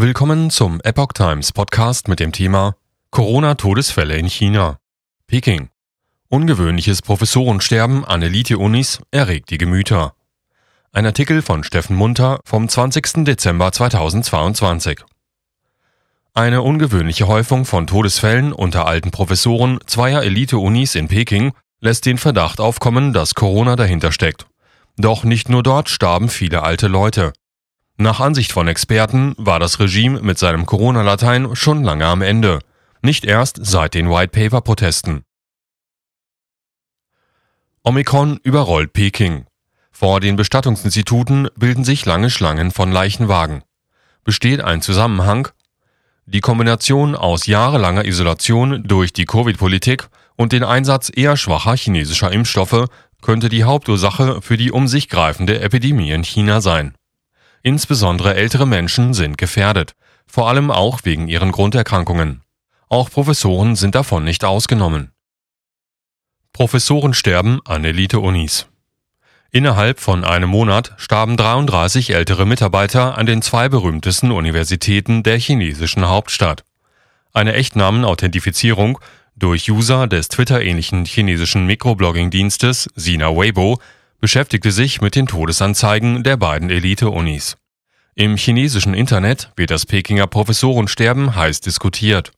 [0.00, 2.76] Willkommen zum Epoch Times Podcast mit dem Thema
[3.10, 4.78] Corona-Todesfälle in China.
[5.26, 5.70] Peking.
[6.28, 10.14] Ungewöhnliches Professorensterben an Elite-Unis erregt die Gemüter.
[10.92, 13.24] Ein Artikel von Steffen Munter vom 20.
[13.24, 15.00] Dezember 2022.
[16.32, 22.60] Eine ungewöhnliche Häufung von Todesfällen unter alten Professoren zweier Elite-Unis in Peking lässt den Verdacht
[22.60, 24.46] aufkommen, dass Corona dahinter steckt.
[24.96, 27.32] Doch nicht nur dort starben viele alte Leute.
[28.00, 32.60] Nach Ansicht von Experten war das Regime mit seinem Corona-Latein schon lange am Ende,
[33.02, 35.24] nicht erst seit den White Paper-Protesten.
[37.82, 39.46] Omikron überrollt Peking.
[39.90, 43.64] Vor den Bestattungsinstituten bilden sich lange Schlangen von Leichenwagen.
[44.22, 45.48] Besteht ein Zusammenhang?
[46.24, 52.84] Die Kombination aus jahrelanger Isolation durch die Covid-Politik und den Einsatz eher schwacher chinesischer Impfstoffe
[53.22, 56.94] könnte die Hauptursache für die um sich greifende Epidemie in China sein.
[57.62, 59.94] Insbesondere ältere Menschen sind gefährdet,
[60.26, 62.42] vor allem auch wegen ihren Grunderkrankungen.
[62.88, 65.12] Auch Professoren sind davon nicht ausgenommen.
[66.52, 68.66] Professoren sterben an Elite-Unis.
[69.50, 76.06] Innerhalb von einem Monat starben 33 ältere Mitarbeiter an den zwei berühmtesten Universitäten der chinesischen
[76.06, 76.64] Hauptstadt.
[77.32, 78.98] Eine Echtnamen-Authentifizierung
[79.36, 83.78] durch User des Twitter-ähnlichen chinesischen Mikroblogging-Dienstes Sina Weibo
[84.20, 87.56] beschäftigte sich mit den Todesanzeigen der beiden Elite-Unis.
[88.14, 92.32] Im chinesischen Internet wird das Pekinger Professorensterben heiß diskutiert.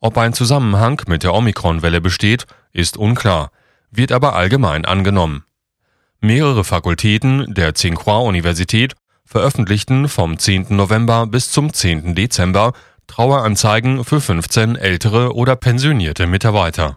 [0.00, 3.50] Ob ein Zusammenhang mit der Omikron-Welle besteht, ist unklar,
[3.90, 5.44] wird aber allgemein angenommen.
[6.20, 8.94] Mehrere Fakultäten der Tsinghua-Universität
[9.24, 10.66] veröffentlichten vom 10.
[10.70, 12.14] November bis zum 10.
[12.14, 12.72] Dezember
[13.08, 16.96] Traueranzeigen für 15 ältere oder pensionierte Mitarbeiter.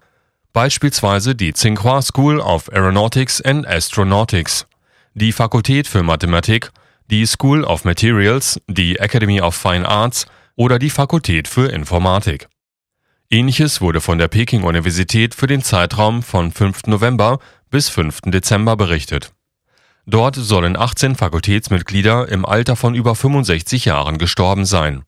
[0.53, 4.67] Beispielsweise die Tsinghua School of Aeronautics and Astronautics,
[5.13, 6.71] die Fakultät für Mathematik,
[7.09, 10.25] die School of Materials, die Academy of Fine Arts
[10.57, 12.49] oder die Fakultät für Informatik.
[13.29, 16.87] Ähnliches wurde von der Peking-Universität für den Zeitraum von 5.
[16.87, 18.19] November bis 5.
[18.25, 19.31] Dezember berichtet.
[20.05, 25.03] Dort sollen 18 Fakultätsmitglieder im Alter von über 65 Jahren gestorben sein.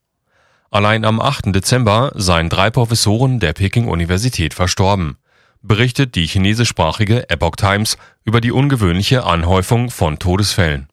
[0.71, 1.53] Allein am 8.
[1.53, 5.17] Dezember seien drei Professoren der Peking-Universität verstorben,
[5.63, 10.87] berichtet die chinesischsprachige Epoch Times über die ungewöhnliche Anhäufung von Todesfällen.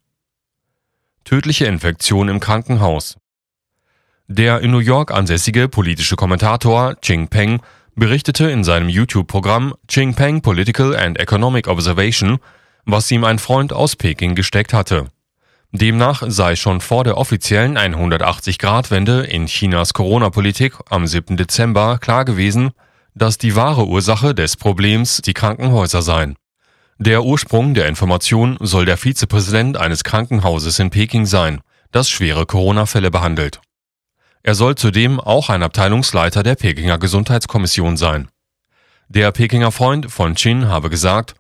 [1.25, 3.19] Tödliche Infektion im Krankenhaus.
[4.29, 7.61] Der in New York ansässige politische Kommentator Ching Peng
[7.97, 12.39] berichtete in seinem YouTube-Programm Ching Peng Political and Economic Observation,
[12.85, 15.09] was ihm ein Freund aus Peking gesteckt hatte.
[15.73, 21.37] Demnach sei schon vor der offiziellen 180-Grad-Wende in Chinas Corona-Politik am 7.
[21.37, 22.71] Dezember klar gewesen,
[23.15, 26.37] dass die wahre Ursache des Problems die Krankenhäuser seien.
[26.99, 31.61] Der Ursprung der Information soll der Vizepräsident eines Krankenhauses in Peking sein,
[31.93, 33.61] das schwere Corona-Fälle behandelt.
[34.43, 38.29] Er soll zudem auch ein Abteilungsleiter der Pekinger Gesundheitskommission sein.
[39.09, 41.35] Der Pekinger Freund von Chin habe gesagt,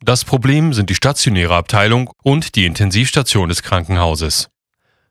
[0.00, 4.48] das Problem sind die stationäre Abteilung und die Intensivstation des Krankenhauses.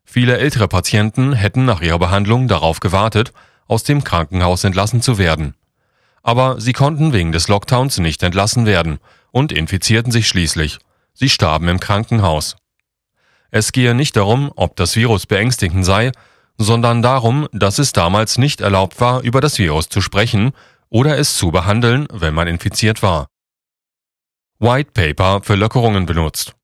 [0.04, 3.32] Viele ältere Patienten hätten nach ihrer Behandlung darauf gewartet,
[3.68, 5.54] aus dem Krankenhaus entlassen zu werden.
[6.22, 8.98] Aber sie konnten wegen des Lockdowns nicht entlassen werden
[9.30, 10.78] und infizierten sich schließlich.
[11.14, 12.56] Sie starben im Krankenhaus.
[13.50, 16.12] Es gehe nicht darum, ob das Virus beängstigend sei,
[16.58, 20.52] sondern darum, dass es damals nicht erlaubt war, über das Virus zu sprechen
[20.88, 23.28] oder es zu behandeln, wenn man infiziert war.
[24.58, 26.54] White Paper für Lockerungen benutzt.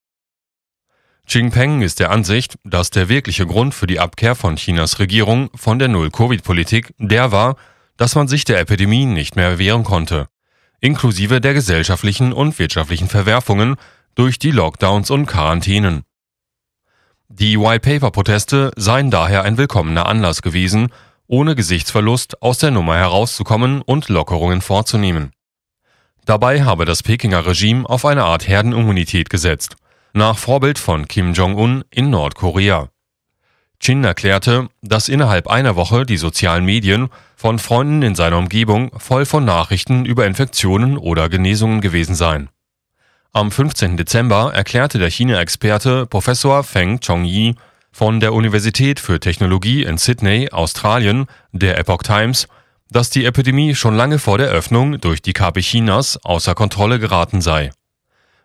[1.26, 5.78] Jinping ist der Ansicht, dass der wirkliche Grund für die Abkehr von Chinas Regierung von
[5.78, 7.56] der Null-Covid-Politik der war,
[7.98, 10.28] dass man sich der Epidemie nicht mehr wehren konnte,
[10.80, 13.76] inklusive der gesellschaftlichen und wirtschaftlichen Verwerfungen
[14.14, 16.04] durch die Lockdowns und Quarantänen.
[17.28, 20.88] Die White Paper Proteste seien daher ein willkommener Anlass gewesen,
[21.26, 25.32] ohne Gesichtsverlust aus der Nummer herauszukommen und Lockerungen vorzunehmen.
[26.24, 29.76] Dabei habe das Pekinger Regime auf eine Art Herdenimmunität gesetzt,
[30.12, 32.88] nach Vorbild von Kim Jong-un in Nordkorea.
[33.80, 39.24] Chin erklärte, dass innerhalb einer Woche die sozialen Medien von Freunden in seiner Umgebung voll
[39.24, 42.48] von Nachrichten über Infektionen oder Genesungen gewesen seien.
[43.32, 43.96] Am 15.
[43.96, 47.54] Dezember erklärte der China-Experte Professor Feng Chongyi
[47.92, 52.48] von der Universität für Technologie in Sydney, Australien, der Epoch Times,
[52.90, 57.40] dass die Epidemie schon lange vor der Öffnung durch die KP Chinas außer Kontrolle geraten
[57.40, 57.70] sei.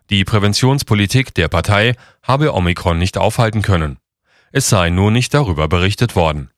[0.10, 3.98] Die Präventionspolitik der Partei habe Omikron nicht aufhalten können.
[4.56, 6.52] Es sei nur nicht darüber berichtet worden.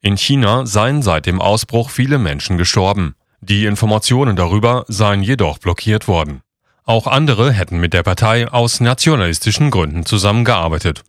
[0.00, 3.14] In China seien seit dem Ausbruch viele Menschen gestorben.
[3.42, 6.40] Die Informationen darüber seien jedoch blockiert worden.
[6.84, 11.04] Auch andere hätten mit der Partei aus nationalistischen Gründen zusammengearbeitet.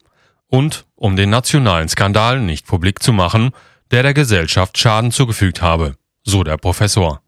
[0.50, 3.52] und um den nationalen Skandal nicht publik zu machen,
[3.92, 7.22] der der Gesellschaft Schaden zugefügt habe, so der Professor.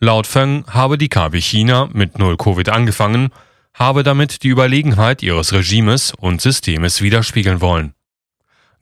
[0.00, 3.30] Laut Feng habe die KW China mit Null Covid angefangen,
[3.72, 7.94] habe damit die Überlegenheit ihres Regimes und Systemes widerspiegeln wollen.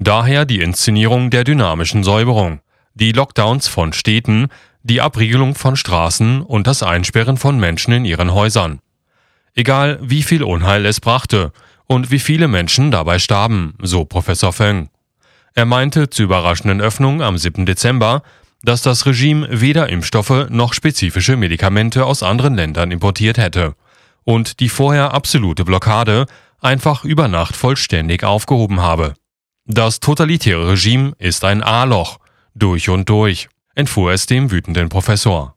[0.05, 2.59] Daher die Inszenierung der dynamischen Säuberung,
[2.95, 4.49] die Lockdowns von Städten,
[4.83, 8.81] die Abriegelung von Straßen und das Einsperren von Menschen in ihren Häusern.
[9.55, 11.53] Egal wie viel Unheil es brachte
[11.87, 14.89] und wie viele Menschen dabei starben, so Professor Feng.
[15.55, 17.65] Er meinte zur überraschenden Öffnung am 7.
[17.65, 18.25] Dezember,
[18.65, 23.77] dass das Regime weder Impfstoffe noch spezifische Medikamente aus anderen Ländern importiert hätte
[24.25, 26.27] und die vorher absolute Blockade
[26.61, 29.15] einfach über Nacht vollständig aufgehoben habe.
[29.65, 32.19] Das totalitäre Regime ist ein A-Loch,
[32.55, 35.57] durch und durch, entfuhr es dem wütenden Professor.